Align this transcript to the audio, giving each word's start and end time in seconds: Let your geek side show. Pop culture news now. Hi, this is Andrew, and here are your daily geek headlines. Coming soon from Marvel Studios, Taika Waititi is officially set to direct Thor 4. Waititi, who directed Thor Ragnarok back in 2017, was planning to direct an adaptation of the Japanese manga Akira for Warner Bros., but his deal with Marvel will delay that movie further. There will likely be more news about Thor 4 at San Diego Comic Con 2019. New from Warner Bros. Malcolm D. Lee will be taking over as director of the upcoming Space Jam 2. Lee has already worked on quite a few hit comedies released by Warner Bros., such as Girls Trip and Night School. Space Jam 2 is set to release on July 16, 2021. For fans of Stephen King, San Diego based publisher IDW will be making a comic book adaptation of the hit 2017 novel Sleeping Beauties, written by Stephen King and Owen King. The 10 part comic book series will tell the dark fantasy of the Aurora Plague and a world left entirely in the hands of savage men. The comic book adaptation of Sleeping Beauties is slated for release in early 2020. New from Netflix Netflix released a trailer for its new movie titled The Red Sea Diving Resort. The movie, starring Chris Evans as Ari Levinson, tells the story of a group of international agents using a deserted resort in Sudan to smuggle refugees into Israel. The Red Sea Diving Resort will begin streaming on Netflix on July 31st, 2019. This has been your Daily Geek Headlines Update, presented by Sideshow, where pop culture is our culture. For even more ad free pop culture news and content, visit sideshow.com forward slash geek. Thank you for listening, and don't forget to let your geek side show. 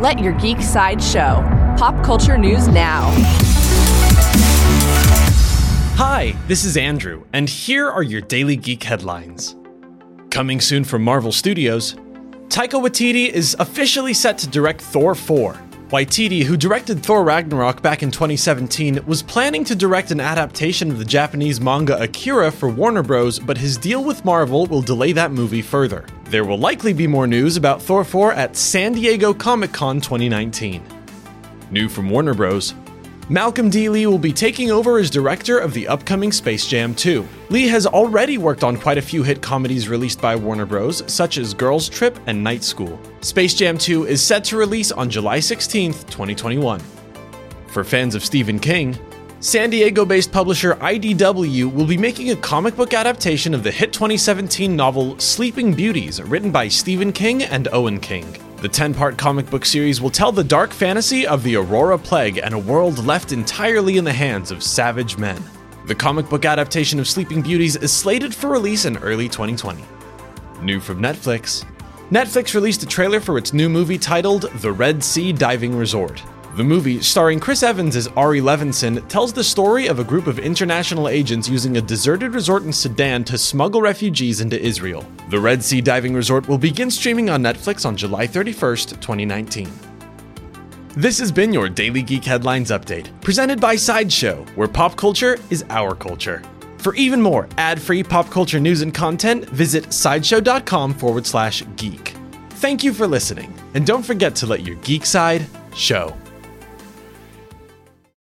Let 0.00 0.18
your 0.18 0.32
geek 0.32 0.62
side 0.62 1.02
show. 1.02 1.44
Pop 1.76 2.02
culture 2.02 2.38
news 2.38 2.68
now. 2.68 3.10
Hi, 5.98 6.34
this 6.48 6.64
is 6.64 6.78
Andrew, 6.78 7.24
and 7.34 7.46
here 7.46 7.86
are 7.86 8.02
your 8.02 8.22
daily 8.22 8.56
geek 8.56 8.82
headlines. 8.82 9.56
Coming 10.30 10.62
soon 10.62 10.84
from 10.84 11.04
Marvel 11.04 11.32
Studios, 11.32 11.96
Taika 12.48 12.82
Waititi 12.82 13.28
is 13.28 13.54
officially 13.58 14.14
set 14.14 14.38
to 14.38 14.48
direct 14.48 14.80
Thor 14.80 15.14
4. 15.14 15.52
Waititi, 15.90 16.44
who 16.44 16.56
directed 16.56 17.02
Thor 17.02 17.22
Ragnarok 17.22 17.82
back 17.82 18.02
in 18.02 18.10
2017, 18.10 19.04
was 19.04 19.22
planning 19.22 19.64
to 19.64 19.74
direct 19.74 20.10
an 20.12 20.20
adaptation 20.20 20.90
of 20.90 20.98
the 20.98 21.04
Japanese 21.04 21.60
manga 21.60 22.00
Akira 22.02 22.50
for 22.50 22.70
Warner 22.70 23.02
Bros., 23.02 23.38
but 23.38 23.58
his 23.58 23.76
deal 23.76 24.02
with 24.02 24.24
Marvel 24.24 24.64
will 24.64 24.80
delay 24.80 25.12
that 25.12 25.30
movie 25.30 25.60
further. 25.60 26.06
There 26.30 26.44
will 26.44 26.58
likely 26.58 26.92
be 26.92 27.08
more 27.08 27.26
news 27.26 27.56
about 27.56 27.82
Thor 27.82 28.04
4 28.04 28.34
at 28.34 28.54
San 28.54 28.92
Diego 28.92 29.34
Comic 29.34 29.72
Con 29.72 30.00
2019. 30.00 30.80
New 31.72 31.88
from 31.88 32.08
Warner 32.08 32.34
Bros. 32.34 32.72
Malcolm 33.28 33.68
D. 33.68 33.88
Lee 33.88 34.06
will 34.06 34.16
be 34.16 34.32
taking 34.32 34.70
over 34.70 34.98
as 34.98 35.10
director 35.10 35.58
of 35.58 35.74
the 35.74 35.88
upcoming 35.88 36.30
Space 36.30 36.68
Jam 36.68 36.94
2. 36.94 37.26
Lee 37.48 37.66
has 37.66 37.84
already 37.84 38.38
worked 38.38 38.62
on 38.62 38.76
quite 38.76 38.96
a 38.96 39.02
few 39.02 39.24
hit 39.24 39.42
comedies 39.42 39.88
released 39.88 40.20
by 40.20 40.36
Warner 40.36 40.66
Bros., 40.66 41.02
such 41.12 41.36
as 41.36 41.52
Girls 41.52 41.88
Trip 41.88 42.16
and 42.28 42.44
Night 42.44 42.62
School. 42.62 42.96
Space 43.22 43.54
Jam 43.54 43.76
2 43.76 44.06
is 44.06 44.22
set 44.22 44.44
to 44.44 44.56
release 44.56 44.92
on 44.92 45.10
July 45.10 45.40
16, 45.40 45.94
2021. 45.94 46.80
For 47.72 47.82
fans 47.82 48.14
of 48.14 48.24
Stephen 48.24 48.60
King, 48.60 48.96
San 49.42 49.70
Diego 49.70 50.04
based 50.04 50.32
publisher 50.32 50.74
IDW 50.74 51.72
will 51.72 51.86
be 51.86 51.96
making 51.96 52.30
a 52.30 52.36
comic 52.36 52.76
book 52.76 52.92
adaptation 52.92 53.54
of 53.54 53.62
the 53.62 53.70
hit 53.70 53.90
2017 53.90 54.76
novel 54.76 55.18
Sleeping 55.18 55.72
Beauties, 55.72 56.20
written 56.20 56.52
by 56.52 56.68
Stephen 56.68 57.10
King 57.10 57.44
and 57.44 57.66
Owen 57.72 58.00
King. 58.00 58.36
The 58.58 58.68
10 58.68 58.92
part 58.92 59.16
comic 59.16 59.48
book 59.48 59.64
series 59.64 59.98
will 59.98 60.10
tell 60.10 60.30
the 60.30 60.44
dark 60.44 60.74
fantasy 60.74 61.26
of 61.26 61.42
the 61.42 61.56
Aurora 61.56 61.96
Plague 61.96 62.36
and 62.36 62.52
a 62.52 62.58
world 62.58 63.02
left 63.06 63.32
entirely 63.32 63.96
in 63.96 64.04
the 64.04 64.12
hands 64.12 64.50
of 64.50 64.62
savage 64.62 65.16
men. 65.16 65.42
The 65.86 65.94
comic 65.94 66.28
book 66.28 66.44
adaptation 66.44 67.00
of 67.00 67.08
Sleeping 67.08 67.40
Beauties 67.40 67.76
is 67.76 67.94
slated 67.94 68.34
for 68.34 68.50
release 68.50 68.84
in 68.84 68.98
early 68.98 69.26
2020. 69.26 69.82
New 70.60 70.80
from 70.80 71.00
Netflix 71.00 71.64
Netflix 72.10 72.52
released 72.52 72.82
a 72.82 72.86
trailer 72.86 73.20
for 73.20 73.38
its 73.38 73.54
new 73.54 73.70
movie 73.70 73.96
titled 73.96 74.50
The 74.56 74.72
Red 74.72 75.02
Sea 75.02 75.32
Diving 75.32 75.74
Resort. 75.74 76.22
The 76.56 76.64
movie, 76.64 77.00
starring 77.00 77.38
Chris 77.38 77.62
Evans 77.62 77.94
as 77.94 78.08
Ari 78.08 78.40
Levinson, 78.40 79.06
tells 79.06 79.32
the 79.32 79.44
story 79.44 79.86
of 79.86 80.00
a 80.00 80.04
group 80.04 80.26
of 80.26 80.40
international 80.40 81.08
agents 81.08 81.48
using 81.48 81.76
a 81.76 81.80
deserted 81.80 82.34
resort 82.34 82.64
in 82.64 82.72
Sudan 82.72 83.22
to 83.24 83.38
smuggle 83.38 83.80
refugees 83.80 84.40
into 84.40 84.60
Israel. 84.60 85.06
The 85.28 85.38
Red 85.38 85.62
Sea 85.62 85.80
Diving 85.80 86.12
Resort 86.12 86.48
will 86.48 86.58
begin 86.58 86.90
streaming 86.90 87.30
on 87.30 87.40
Netflix 87.40 87.86
on 87.86 87.96
July 87.96 88.26
31st, 88.26 89.00
2019. 89.00 89.70
This 90.96 91.20
has 91.20 91.30
been 91.30 91.52
your 91.52 91.68
Daily 91.68 92.02
Geek 92.02 92.24
Headlines 92.24 92.72
Update, 92.72 93.08
presented 93.20 93.60
by 93.60 93.76
Sideshow, 93.76 94.44
where 94.56 94.66
pop 94.66 94.96
culture 94.96 95.38
is 95.50 95.64
our 95.70 95.94
culture. 95.94 96.42
For 96.78 96.96
even 96.96 97.22
more 97.22 97.48
ad 97.58 97.80
free 97.80 98.02
pop 98.02 98.28
culture 98.28 98.58
news 98.58 98.82
and 98.82 98.92
content, 98.92 99.48
visit 99.50 99.92
sideshow.com 99.92 100.94
forward 100.94 101.26
slash 101.26 101.62
geek. 101.76 102.16
Thank 102.54 102.82
you 102.82 102.92
for 102.92 103.06
listening, 103.06 103.54
and 103.74 103.86
don't 103.86 104.02
forget 104.02 104.34
to 104.36 104.46
let 104.46 104.66
your 104.66 104.76
geek 104.76 105.06
side 105.06 105.46
show. 105.76 106.12